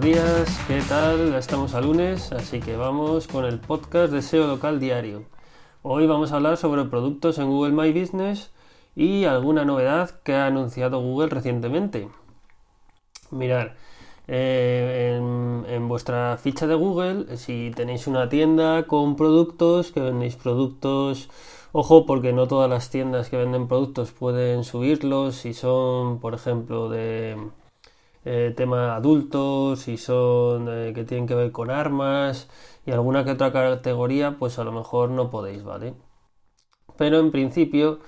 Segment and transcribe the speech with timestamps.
[0.00, 1.34] días, ¿qué tal?
[1.34, 5.24] Estamos a lunes, así que vamos con el podcast de SEO local diario.
[5.82, 8.50] Hoy vamos a hablar sobre productos en Google My Business
[8.96, 12.08] y alguna novedad que ha anunciado Google recientemente.
[13.30, 13.68] Mirad,
[14.26, 15.20] eh,
[15.68, 21.30] en, vuestra ficha de Google, si tenéis una tienda con productos, que vendéis productos,
[21.72, 26.88] ojo, porque no todas las tiendas que venden productos pueden subirlos, si son, por ejemplo,
[26.88, 27.36] de
[28.24, 32.48] eh, tema adultos, si son eh, que tienen que ver con armas
[32.86, 35.94] y alguna que otra categoría, pues a lo mejor no podéis, ¿vale?
[36.96, 38.00] Pero en principio,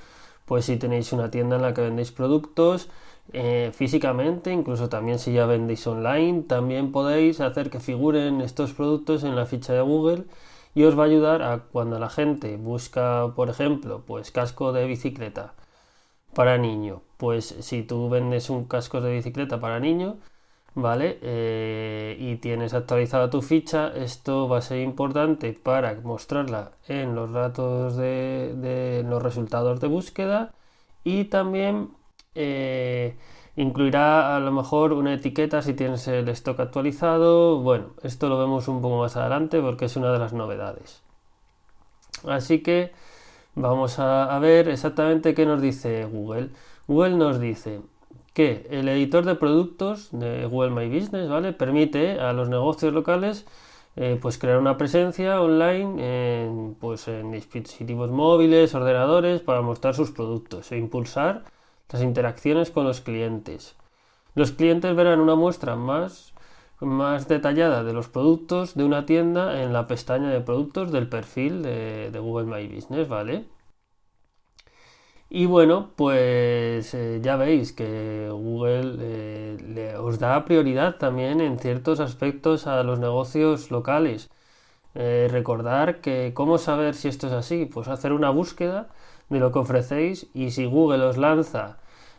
[0.46, 2.88] pues si tenéis una tienda en la que vendéis productos,
[3.32, 9.24] eh, físicamente, incluso también si ya vendéis online, también podéis hacer que figuren estos productos
[9.24, 10.24] en la ficha de Google
[10.74, 14.86] y os va a ayudar a cuando la gente busca, por ejemplo, pues casco de
[14.86, 15.54] bicicleta
[16.34, 20.18] para niño, pues si tú vendes un casco de bicicleta para niño,
[20.76, 21.18] ¿vale?
[21.22, 27.32] Eh, y tienes actualizada tu ficha, esto va a ser importante para mostrarla en los
[27.32, 30.52] datos de, los resultados de búsqueda
[31.04, 31.90] y también
[32.34, 33.16] eh,
[33.56, 37.60] incluirá a lo mejor una etiqueta si tienes el stock actualizado.
[37.60, 41.02] Bueno, esto lo vemos un poco más adelante porque es una de las novedades.
[42.26, 42.92] Así que
[43.56, 46.50] vamos a, ver exactamente qué nos dice Google.
[46.86, 47.80] Google nos dice
[48.32, 51.28] que el editor de productos de Google My Business.
[51.56, 53.46] Permite a los negocios locales
[53.96, 60.70] eh, pues crear una presencia online pues en dispositivos móviles, ordenadores, para mostrar sus productos
[60.70, 61.44] e impulsar
[61.90, 63.74] las interacciones con los clientes.
[64.34, 66.34] Los clientes verán una muestra más,
[66.80, 71.62] más detallada de los productos de una tienda en la pestaña de productos del perfil
[71.62, 73.44] de, Google My Business, ¿vale?
[75.28, 81.98] Y bueno, pues eh, ya veis que Google eh, os da prioridad también en ciertos
[82.00, 84.30] aspectos a los negocios locales.
[84.94, 88.88] Eh, recordar que cómo saber si esto es así, pues hacer una búsqueda
[89.28, 91.78] de lo que ofrecéis y si Google os lanza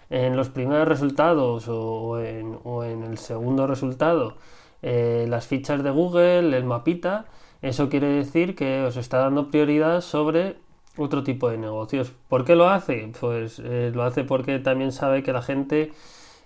[0.10, 4.36] en los primeros resultados o, en, el segundo resultado
[4.82, 7.26] eh, las fichas de Google, el mapita,
[7.62, 10.58] eso quiere decir que os está dando prioridad sobre
[10.98, 12.12] otro tipo de negocios.
[12.28, 13.12] ¿Por qué lo hace?
[13.20, 15.92] Pues eh, lo hace porque también sabe que la gente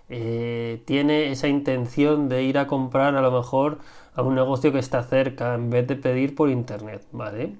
[0.09, 3.79] eh, tiene esa intención de ir a comprar a lo mejor
[4.13, 7.55] a un negocio que está cerca en vez de pedir por internet, ¿vale?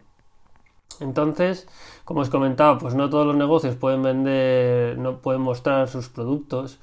[1.00, 1.68] Entonces,
[2.06, 6.80] como os comentaba, pues no todos los negocios pueden vender, no pueden mostrar sus productos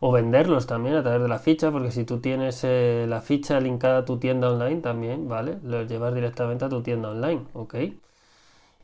[0.00, 3.60] o venderlos también a través de la ficha, porque si tú tienes eh, la ficha
[3.60, 5.58] linkada a tu tienda online también, ¿vale?
[5.62, 7.74] Lo llevas directamente a tu tienda online, ¿ok?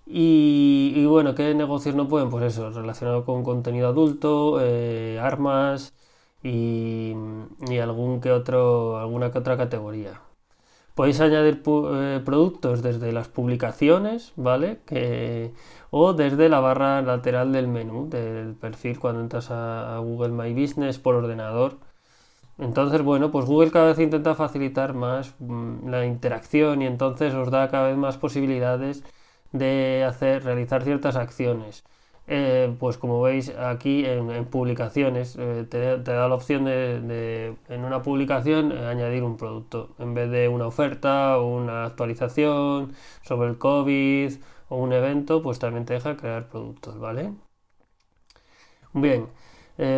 [0.07, 2.31] Y, bueno, ¿qué negocios no pueden?
[2.31, 5.95] Pues eso, relacionado con contenido adulto, eh, armas
[6.43, 7.15] y,
[7.69, 10.21] y algún que otro, alguna que otra categoría.
[10.97, 14.81] Podéis añadir eh, productos desde las publicaciones, ¿vale?
[15.91, 20.99] o desde la barra lateral del menú del perfil cuando entras a, Google My Business
[20.99, 21.79] por ordenador.
[22.59, 27.51] Entonces, bueno, pues Google cada vez intenta facilitar más mm, la interacción y entonces os
[27.51, 29.05] da cada vez más posibilidades
[29.53, 31.85] de hacer, realizar ciertas acciones.
[32.29, 38.03] Eh, pues como veis aquí en, publicaciones eh, te, da la opción de, en una
[38.03, 39.95] publicación eh, añadir un producto.
[39.99, 44.33] En vez de una oferta o una actualización sobre el COVID
[44.69, 47.33] o un evento pues también te deja crear productos vale
[48.93, 49.29] bien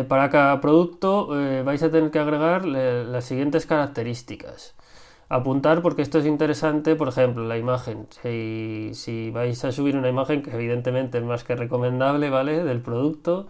[0.07, 1.27] para cada producto
[1.63, 4.75] vais a tener que agregar las siguientes características
[5.29, 8.07] apuntar porque esto es interesante, por ejemplo, la imagen.
[8.11, 12.63] Si, vais a subir una imagen, que evidentemente es más que recomendable, ¿vale?
[12.63, 13.47] Del producto,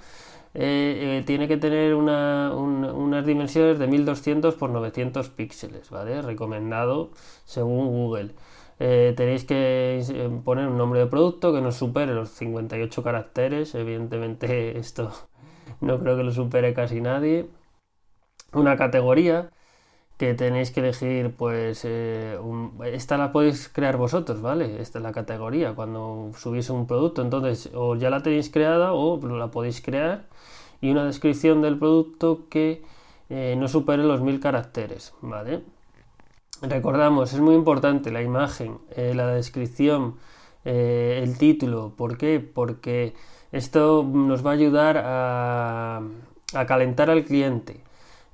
[0.54, 6.22] eh, eh, tiene que tener unas dimensiones de 1200 por 900 píxeles, ¿vale?
[6.22, 7.12] Recomendado
[7.46, 8.32] según Google.
[8.80, 10.02] Eh, tenéis que
[10.46, 15.12] poner un nombre de producto que no supere los 58 caracteres, evidentemente esto
[15.82, 17.50] no creo que lo supere casi nadie.
[18.54, 19.52] Una categoría,
[20.20, 22.38] que tenéis que elegir, pues, eh,
[22.92, 24.82] esta la podéis crear vosotros, ¿vale?
[24.82, 29.18] Esta es la categoría, cuando subís un producto, entonces, o ya la tenéis creada o
[29.26, 30.28] la podéis crear,
[30.82, 32.84] y una descripción del producto que
[33.30, 35.62] eh, no supere los mil caracteres, ¿vale?
[36.62, 40.16] Recordamos, es muy importante la imagen, eh, la descripción,
[40.66, 42.42] el título, ¿por qué?
[42.42, 43.14] Porque
[43.54, 46.02] esto nos va a ayudar a
[46.68, 47.89] calentar al cliente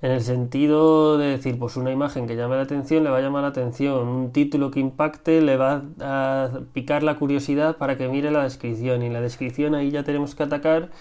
[0.06, 3.22] en el sentido de decir, pues una imagen que llame la atención le va a
[3.22, 8.08] llamar la atención, un título que impacte le va a picar la curiosidad para que
[8.08, 10.92] mire la descripción y la descripción ahí ya tenemos que atacar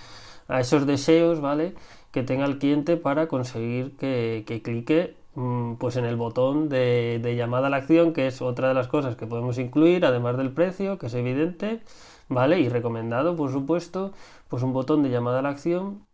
[0.48, 1.74] a esos deseos, ¿vale?
[2.12, 7.36] Que tenga el cliente para conseguir que, clique mm, pues en el botón de, de,
[7.36, 10.50] llamada a la acción, que es otra de las cosas que podemos incluir, además del
[10.50, 11.80] precio, que es evidente,
[12.30, 12.58] ¿vale?
[12.58, 14.12] Y recomendado, por supuesto,
[14.48, 16.06] pues un botón de llamada a la acción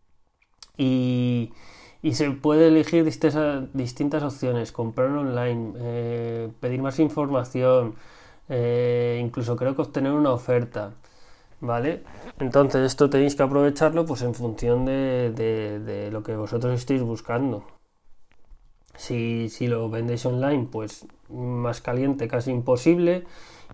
[0.77, 1.53] y,
[2.03, 7.95] y se puede elegir distintas, opciones, comprar online, eh, pedir más información,
[8.49, 10.93] eh, incluso creo que obtener una oferta.
[11.63, 12.03] ¿Vale?
[12.39, 17.67] Entonces esto tenéis que aprovecharlo pues en función de, de, lo que vosotros estéis buscando.
[18.97, 23.25] Si, si, lo vendéis online, pues más caliente, casi imposible.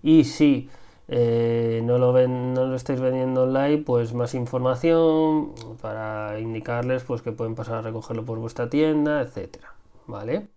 [0.03, 0.69] Y si
[1.09, 7.21] eh, no, lo ven, no lo estáis vendiendo online, pues más información para indicarles pues
[7.21, 9.73] que pueden pasar a recogerlo por vuestra tienda, etcétera.
[10.07, 10.47] ¿Vale?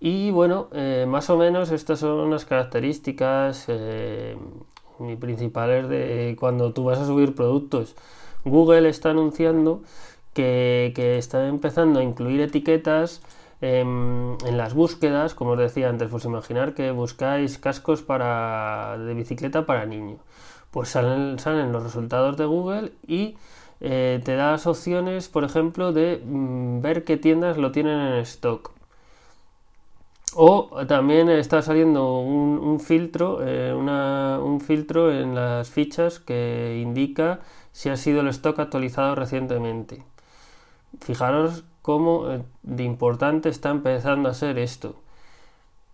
[0.00, 4.36] Y bueno, eh, más o menos estas son las características eh,
[5.20, 7.96] principales de cuando tú vas a subir productos.
[8.44, 9.82] Google está anunciando
[10.32, 13.20] que, que está empezando a incluir etiquetas
[13.60, 19.66] en, las búsquedas, como os decía antes, pues imaginar que buscáis cascos para, de bicicleta
[19.66, 20.20] para niños.
[20.70, 23.36] Pues salen, salen los resultados de Google y
[23.80, 28.72] eh, te das opciones, por ejemplo, de mm, ver qué tiendas lo tienen en stock.
[30.34, 37.40] O también está saliendo un, filtro, eh, un filtro en las fichas que indica
[37.72, 40.04] si ha sido el stock actualizado recientemente.
[41.00, 44.96] Fijaros cómo eh, de importante está empezando a ser esto.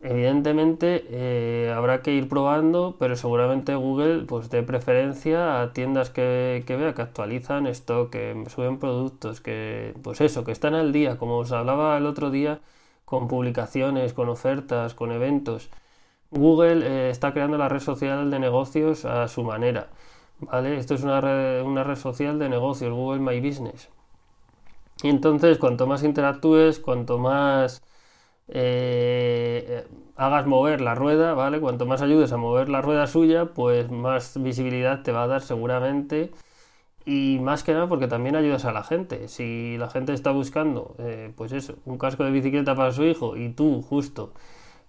[0.00, 6.64] Evidentemente eh, habrá que ir probando, pero seguramente Google pues dé preferencia a tiendas que,
[6.66, 11.16] que, vea que actualizan esto, que suben productos, que pues eso, que están al día,
[11.18, 12.60] como os hablaba el otro día,
[13.04, 15.70] con publicaciones, con ofertas, con eventos.
[16.30, 19.88] Google eh, está creando la red social de negocios a su manera.
[20.40, 20.78] ¿Vale?
[20.78, 21.20] Esto es una
[21.64, 23.88] una red social de negocios, Google My Business.
[25.02, 27.82] Y entonces, cuanto más interactúes, cuanto más
[28.48, 31.60] eh, hagas mover la rueda, ¿vale?
[31.60, 35.42] Cuanto más ayudes a mover la rueda suya, pues más visibilidad te va a dar
[35.42, 36.32] seguramente.
[37.06, 39.28] Y más que nada porque también ayudas a la gente.
[39.28, 43.36] Si la gente está buscando, eh, pues eso, un casco de bicicleta para su hijo
[43.36, 44.32] y tú justo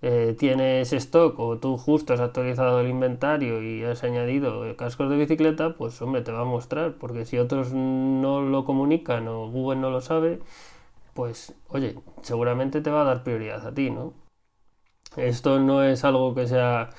[0.02, 5.18] eh, tienes stock o tú justo has actualizado el inventario y has añadido cascos de
[5.18, 9.80] bicicleta, pues hombre, te va a mostrar, porque si otros no lo comunican o Google
[9.82, 10.40] no lo sabe,
[11.14, 14.14] pues oye, seguramente te va a dar prioridad a ti, ¿no?
[15.18, 16.92] Esto no es algo que sea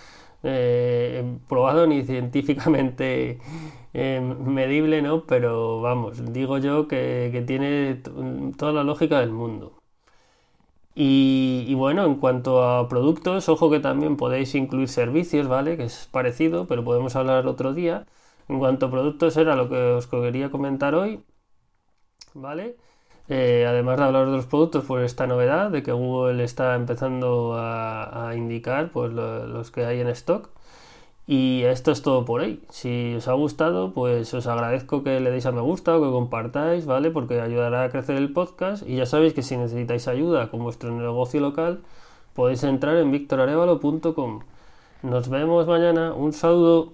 [0.43, 3.39] eh, probado ni científicamente
[3.95, 5.25] eh, medible, ¿no?
[5.27, 8.03] Pero vamos, digo yo que, que tiene
[8.57, 9.78] toda la lógica del mundo.
[11.01, 15.77] Y, bueno, en cuanto a productos, ojo que también podéis incluir servicios, ¿vale?
[15.77, 18.07] Que es parecido, pero podemos hablar otro día.
[18.49, 21.23] En cuanto a productos era lo que os quería comentar hoy,
[22.35, 22.77] ¿vale?
[23.29, 27.55] Eh, además de hablar de los productos, pues esta novedad de que Google está empezando
[27.57, 30.51] a, indicar pues, los que hay en stock.
[31.29, 32.63] Y esto es todo por hoy.
[32.71, 36.11] Si os ha gustado, pues os agradezco que le deis a me gusta o que
[36.11, 37.11] compartáis, ¿vale?
[37.11, 38.89] Porque ayudará a crecer el podcast.
[38.89, 41.83] Y ya sabéis que si necesitáis ayuda con vuestro negocio local,
[42.35, 44.41] podéis entrar en victorarevalo.com.
[45.03, 46.15] Nos vemos mañana.
[46.15, 46.93] Un saludo.